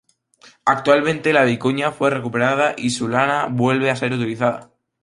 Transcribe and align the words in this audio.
Actualmente 0.65 1.31
la 1.31 1.43
vicuña 1.43 1.91
fue 1.91 2.09
recuperada, 2.09 2.73
y 2.75 2.89
su 2.89 3.07
lana 3.07 3.45
vuelve 3.51 3.91
a 3.91 3.95
ser 3.95 4.13
utilizada. 4.13 4.71